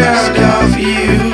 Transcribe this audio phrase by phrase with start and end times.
[0.00, 1.27] scared of you.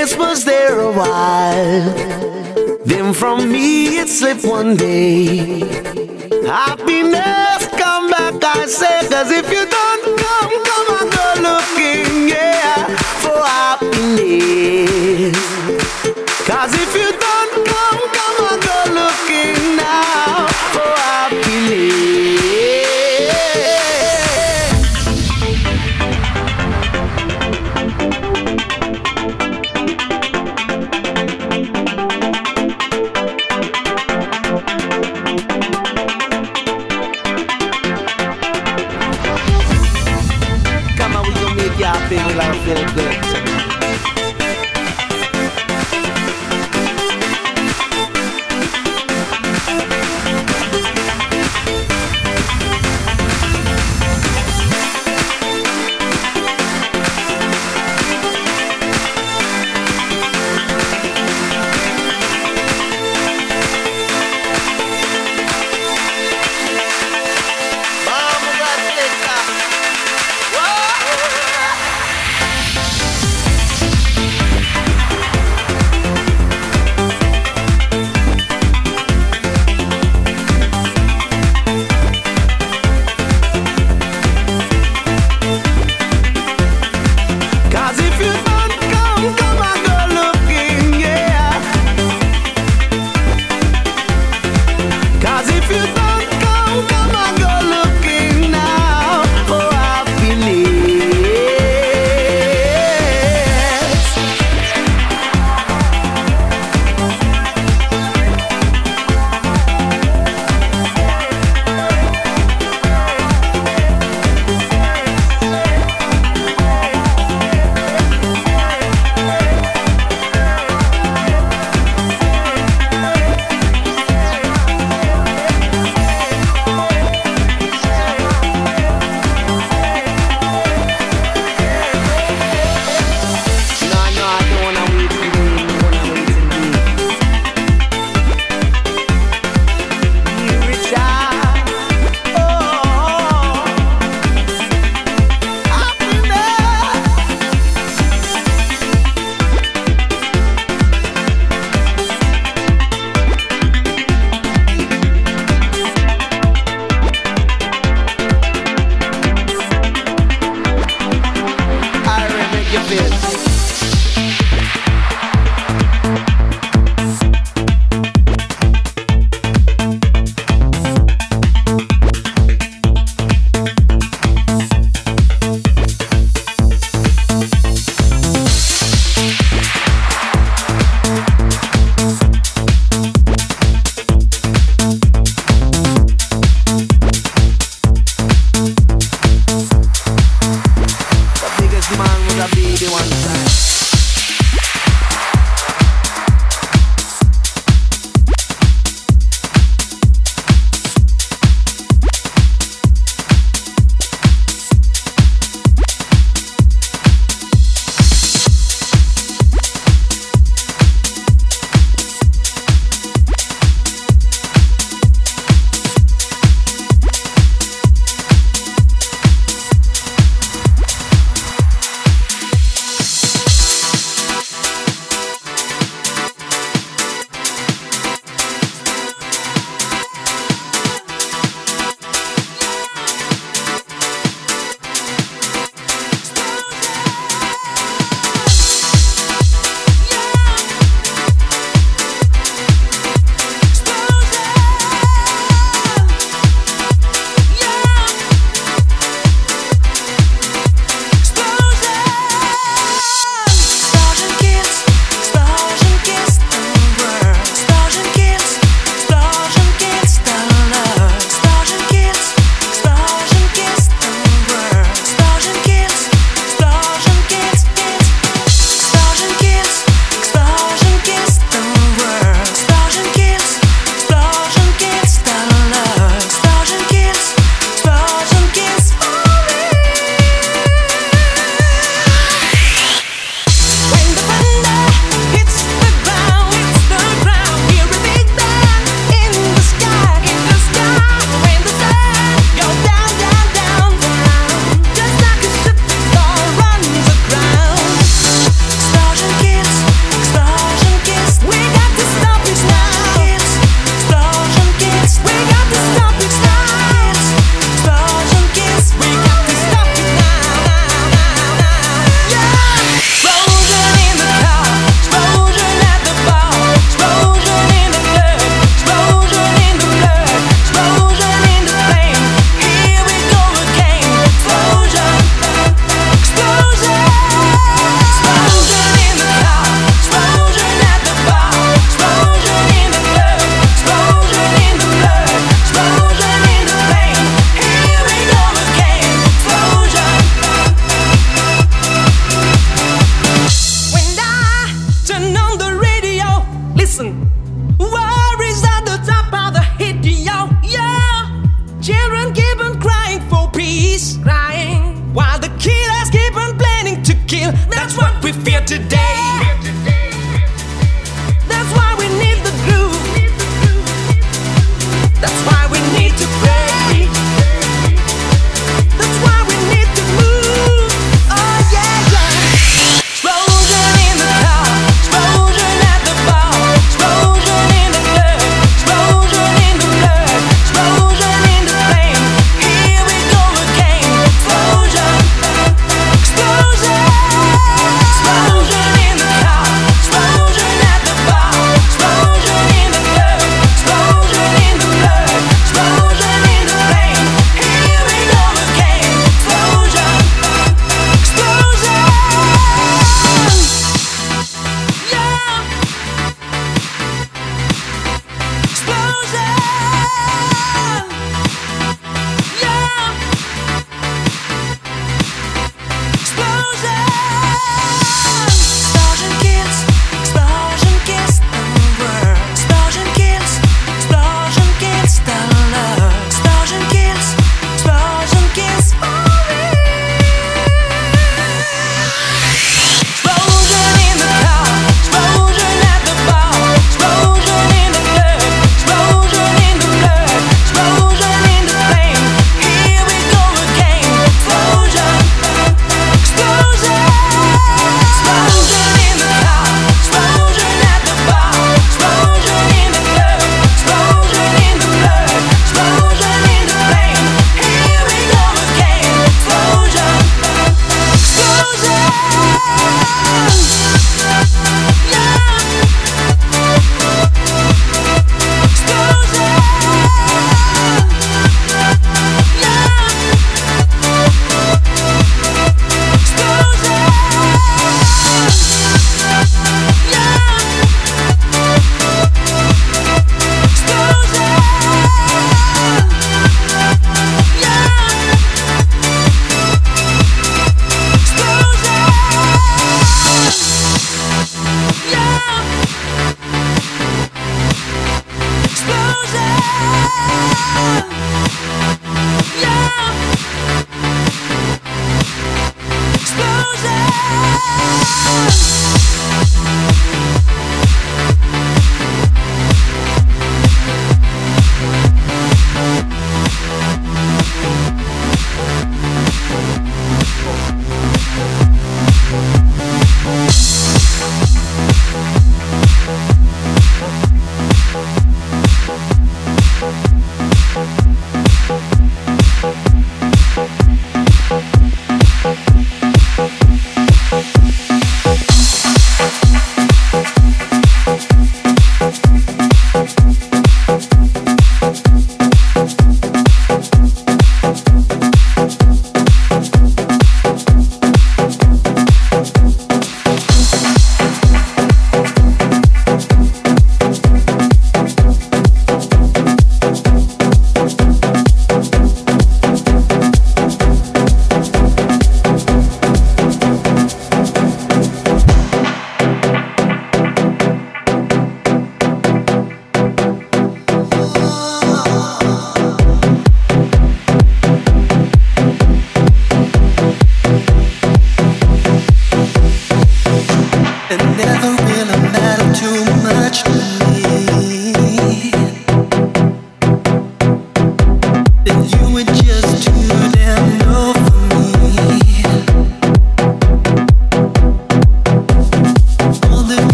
[0.00, 1.94] glance was there a while.
[2.86, 5.60] Then from me it slipped one day.
[6.46, 12.86] Happiness, come back, I say, cause if you don't come, come I go looking, yeah,
[13.22, 15.36] for happiness.
[16.46, 17.19] Cause if you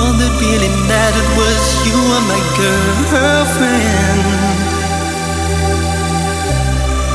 [0.00, 4.24] All that really mattered was you were my girlfriend.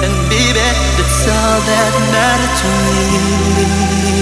[0.06, 0.54] And baby,
[0.98, 2.70] that's all that mattered to
[3.58, 4.15] me.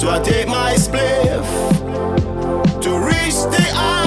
[0.00, 1.44] So I take my spliff
[2.80, 3.99] to reach the eyes.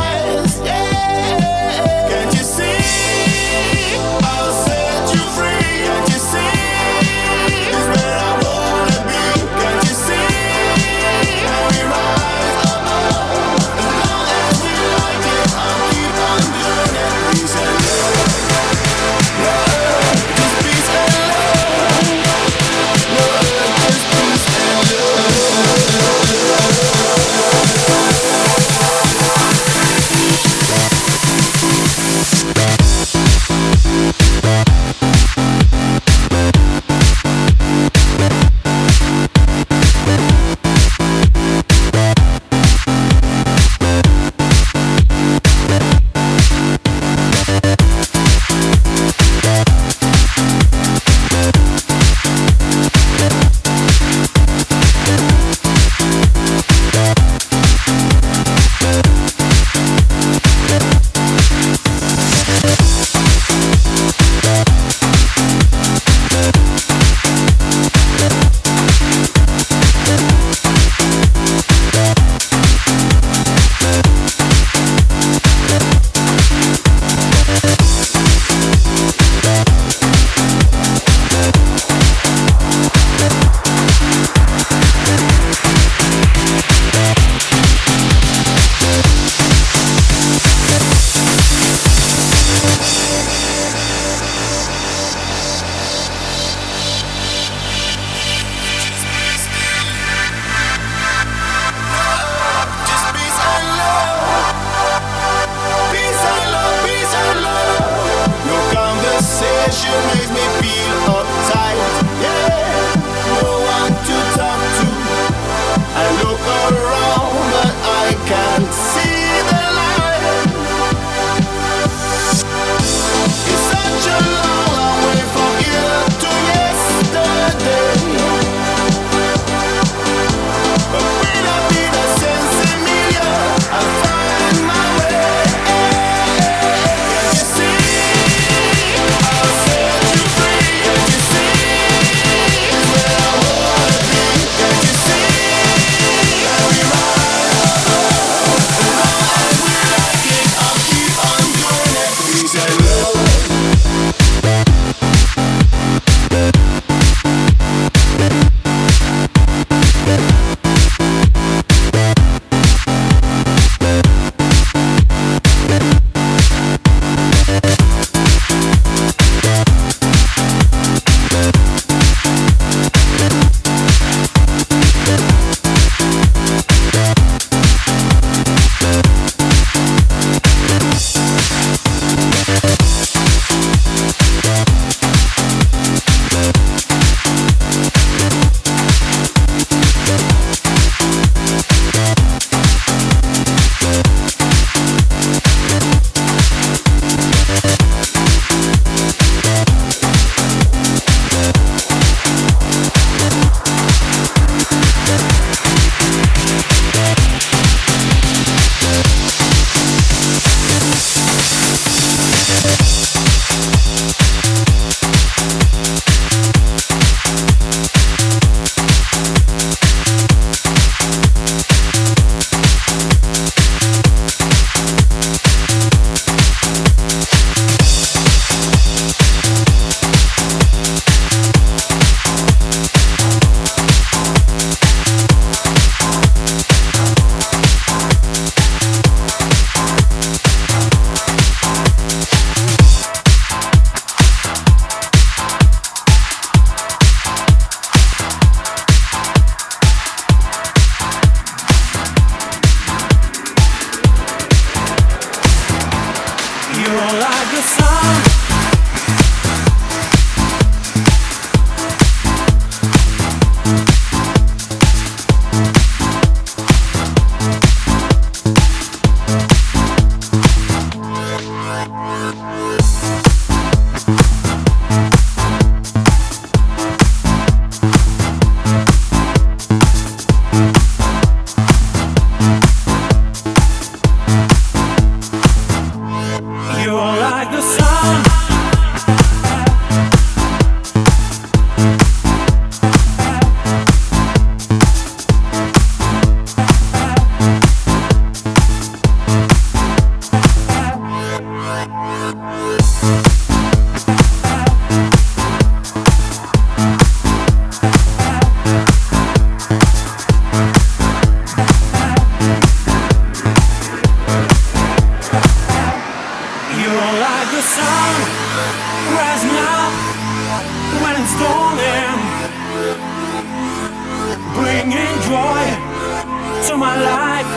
[326.84, 327.52] My life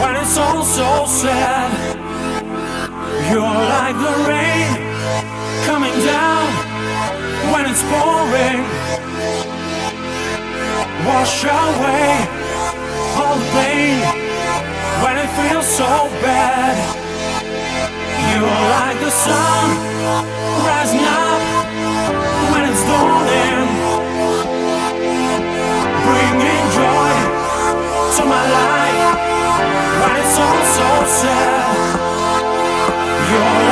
[0.00, 1.68] when it's all so sad.
[3.28, 4.72] You're like the rain
[5.68, 6.44] coming down
[7.52, 8.60] when it's pouring.
[11.08, 12.08] Wash away
[13.20, 14.00] all the pain
[15.02, 15.92] when it feels so
[16.24, 16.74] bad.
[18.30, 19.66] You're like the sun
[20.66, 21.42] rising up
[22.50, 23.68] when it's dawning,
[26.06, 27.21] bringing joy
[28.16, 29.16] to my life
[30.00, 31.96] when it's all so sad.
[33.30, 33.71] You're